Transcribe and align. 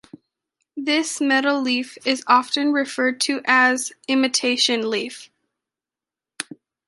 This 0.75 1.21
metal 1.21 1.61
leaf 1.61 1.95
is 2.07 2.23
often 2.25 2.71
referred 2.73 3.21
to 3.21 3.39
as 3.45 3.91
imitation 4.07 4.89
leaf. 4.89 5.29